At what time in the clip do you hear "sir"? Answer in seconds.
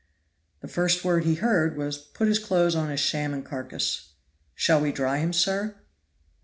5.31-5.75